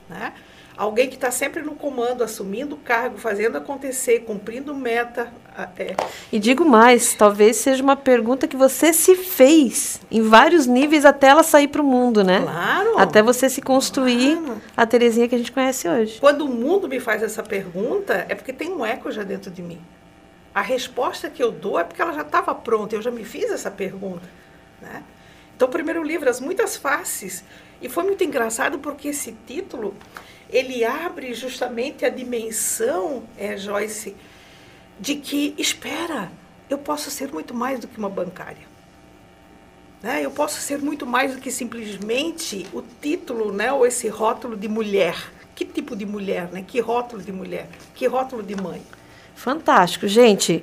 né? 0.09 0.35
Alguém 0.79 1.09
que 1.09 1.17
está 1.17 1.31
sempre 1.33 1.61
no 1.61 1.75
comando, 1.75 2.23
assumindo 2.23 2.77
o 2.77 2.79
cargo, 2.79 3.19
fazendo 3.19 3.59
acontecer, 3.59 4.21
cumprindo 4.21 4.73
meta. 4.73 5.31
É. 5.77 5.97
E 6.31 6.39
digo 6.39 6.65
mais, 6.65 7.15
talvez 7.15 7.57
seja 7.57 7.83
uma 7.83 7.97
pergunta 7.97 8.47
que 8.47 8.57
você 8.57 8.93
se 8.93 9.17
fez 9.17 10.01
em 10.09 10.23
vários 10.23 10.67
níveis 10.67 11.05
até 11.05 11.27
ela 11.27 11.43
sair 11.43 11.67
para 11.67 11.83
o 11.83 11.85
mundo, 11.85 12.23
né? 12.23 12.41
Claro. 12.43 12.97
Até 12.97 13.21
você 13.21 13.51
se 13.51 13.61
construir 13.61 14.37
claro. 14.37 14.63
a 14.77 14.87
Terezinha 14.87 15.29
que 15.29 15.35
a 15.35 15.39
gente 15.39 15.51
conhece 15.51 15.89
hoje. 15.89 16.21
Quando 16.21 16.45
o 16.45 16.49
mundo 16.49 16.87
me 16.87 17.01
faz 17.01 17.25
essa 17.25 17.43
pergunta, 17.43 18.25
é 18.29 18.37
porque 18.37 18.53
tem 18.53 18.71
um 18.71 18.87
eco 18.87 19.11
já 19.11 19.25
dentro 19.25 19.51
de 19.51 19.61
mim. 19.61 19.81
A 20.55 20.63
resposta 20.63 21.29
que 21.29 21.43
eu 21.43 21.51
dou 21.51 21.77
é 21.79 21.83
porque 21.83 22.01
ela 22.01 22.13
já 22.13 22.23
estava 22.23 22.55
pronta, 22.55 22.95
eu 22.95 23.03
já 23.03 23.11
me 23.11 23.25
fiz 23.25 23.51
essa 23.51 23.71
pergunta. 23.71 24.29
Né? 24.81 25.03
Então, 25.57 25.67
o 25.67 25.71
primeiro 25.71 26.05
livro, 26.05 26.31
As 26.31 26.41
Muitas 26.41 26.77
Faces, 26.77 27.43
e 27.83 27.89
foi 27.89 28.05
muito 28.05 28.23
engraçado 28.23 28.79
porque 28.79 29.09
esse 29.09 29.37
título 29.45 29.93
ele 30.51 30.85
abre 30.85 31.35
justamente 31.35 32.05
a 32.05 32.09
dimensão, 32.09 33.25
é, 33.37 33.57
Joyce, 33.57 34.17
de 34.99 35.17
que, 35.17 35.55
espera, 35.59 36.31
eu 36.71 36.79
posso 36.79 37.11
ser 37.11 37.31
muito 37.33 37.55
mais 37.55 37.79
do 37.81 37.87
que 37.87 37.99
uma 37.99 38.09
bancária. 38.09 38.67
Né? 40.03 40.25
Eu 40.25 40.31
posso 40.31 40.61
ser 40.61 40.79
muito 40.79 41.07
mais 41.07 41.35
do 41.35 41.41
que 41.41 41.51
simplesmente 41.51 42.67
o 42.73 42.83
título 43.01 43.53
né, 43.53 43.73
ou 43.73 43.87
esse 43.87 44.09
rótulo 44.09 44.57
de 44.57 44.69
mulher. 44.69 45.17
Que 45.55 45.65
tipo 45.65 45.97
de 45.97 46.07
mulher? 46.07 46.49
Né? 46.53 46.65
Que 46.67 46.81
rótulo 46.81 47.23
de 47.23 47.33
mulher? 47.33 47.69
Que 47.95 48.07
rótulo 48.07 48.43
de 48.43 48.55
mãe? 48.55 48.83
Fantástico. 49.35 50.07
Gente, 50.07 50.63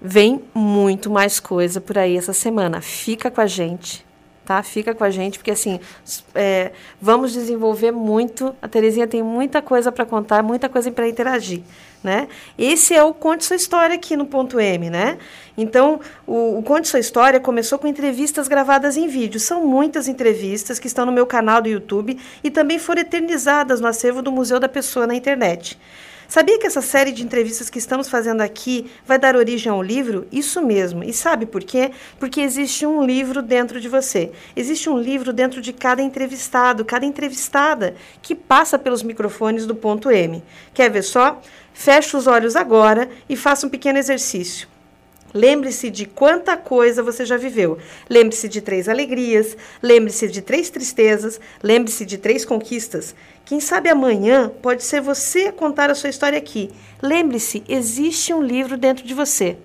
vem 0.00 0.42
muito 0.54 1.08
mais 1.10 1.40
coisa 1.40 1.80
por 1.80 1.96
aí 1.96 2.16
essa 2.16 2.32
semana. 2.32 2.80
Fica 2.80 3.30
com 3.30 3.40
a 3.40 3.46
gente 3.46 4.04
tá? 4.44 4.62
Fica 4.62 4.94
com 4.94 5.04
a 5.04 5.10
gente, 5.10 5.38
porque 5.38 5.50
assim, 5.50 5.80
é, 6.34 6.72
vamos 7.00 7.32
desenvolver 7.32 7.92
muito. 7.92 8.54
A 8.60 8.68
Terezinha 8.68 9.06
tem 9.06 9.22
muita 9.22 9.62
coisa 9.62 9.92
para 9.92 10.04
contar, 10.04 10.42
muita 10.42 10.68
coisa 10.68 10.90
para 10.90 11.08
interagir, 11.08 11.62
né? 12.02 12.28
Esse 12.58 12.94
é 12.94 13.02
o 13.02 13.14
Conte 13.14 13.44
Sua 13.44 13.56
História 13.56 13.94
aqui 13.94 14.16
no 14.16 14.26
Ponto 14.26 14.58
M, 14.58 14.90
né? 14.90 15.18
Então, 15.56 16.00
o, 16.26 16.58
o 16.58 16.62
Conte 16.62 16.88
Sua 16.88 17.00
História 17.00 17.38
começou 17.38 17.78
com 17.78 17.86
entrevistas 17.86 18.48
gravadas 18.48 18.96
em 18.96 19.06
vídeo. 19.06 19.38
São 19.38 19.66
muitas 19.66 20.08
entrevistas 20.08 20.78
que 20.78 20.86
estão 20.86 21.06
no 21.06 21.12
meu 21.12 21.26
canal 21.26 21.62
do 21.62 21.68
YouTube 21.68 22.18
e 22.42 22.50
também 22.50 22.78
foram 22.78 23.02
eternizadas 23.02 23.80
no 23.80 23.86
acervo 23.86 24.22
do 24.22 24.32
Museu 24.32 24.58
da 24.58 24.68
Pessoa 24.68 25.06
na 25.06 25.14
internet. 25.14 25.78
Sabia 26.32 26.58
que 26.58 26.66
essa 26.66 26.80
série 26.80 27.12
de 27.12 27.22
entrevistas 27.22 27.68
que 27.68 27.78
estamos 27.78 28.08
fazendo 28.08 28.40
aqui 28.40 28.90
vai 29.06 29.18
dar 29.18 29.36
origem 29.36 29.70
a 29.70 29.74
um 29.74 29.82
livro? 29.82 30.26
Isso 30.32 30.62
mesmo. 30.62 31.04
E 31.04 31.12
sabe 31.12 31.44
por 31.44 31.62
quê? 31.62 31.90
Porque 32.18 32.40
existe 32.40 32.86
um 32.86 33.04
livro 33.04 33.42
dentro 33.42 33.78
de 33.78 33.86
você. 33.86 34.32
Existe 34.56 34.88
um 34.88 34.98
livro 34.98 35.30
dentro 35.30 35.60
de 35.60 35.74
cada 35.74 36.00
entrevistado, 36.00 36.86
cada 36.86 37.04
entrevistada 37.04 37.94
que 38.22 38.34
passa 38.34 38.78
pelos 38.78 39.02
microfones 39.02 39.66
do 39.66 39.74
ponto 39.74 40.10
M. 40.10 40.42
Quer 40.72 40.90
ver 40.90 41.02
só? 41.02 41.38
Feche 41.74 42.16
os 42.16 42.26
olhos 42.26 42.56
agora 42.56 43.10
e 43.28 43.36
faça 43.36 43.66
um 43.66 43.68
pequeno 43.68 43.98
exercício. 43.98 44.71
Lembre-se 45.34 45.90
de 45.90 46.04
quanta 46.04 46.56
coisa 46.56 47.02
você 47.02 47.24
já 47.24 47.36
viveu. 47.36 47.78
Lembre-se 48.08 48.48
de 48.48 48.60
três 48.60 48.88
alegrias, 48.88 49.56
lembre-se 49.82 50.28
de 50.28 50.42
três 50.42 50.68
tristezas, 50.68 51.40
lembre-se 51.62 52.04
de 52.04 52.18
três 52.18 52.44
conquistas. 52.44 53.14
Quem 53.44 53.60
sabe 53.60 53.88
amanhã 53.88 54.50
pode 54.60 54.84
ser 54.84 55.00
você 55.00 55.46
a 55.46 55.52
contar 55.52 55.90
a 55.90 55.94
sua 55.94 56.10
história 56.10 56.38
aqui. 56.38 56.70
Lembre-se, 57.02 57.62
existe 57.68 58.32
um 58.32 58.42
livro 58.42 58.76
dentro 58.76 59.06
de 59.06 59.14
você. 59.14 59.56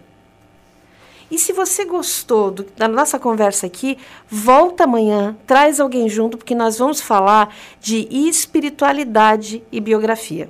E 1.29 1.37
se 1.37 1.51
você 1.51 1.83
gostou 1.83 2.49
do, 2.49 2.65
da 2.77 2.87
nossa 2.87 3.19
conversa 3.19 3.67
aqui, 3.67 3.97
volta 4.29 4.85
amanhã, 4.85 5.37
traz 5.45 5.79
alguém 5.79 6.07
junto, 6.07 6.37
porque 6.37 6.55
nós 6.55 6.77
vamos 6.77 7.01
falar 7.01 7.53
de 7.81 8.07
espiritualidade 8.09 9.61
e 9.69 9.81
biografia. 9.81 10.49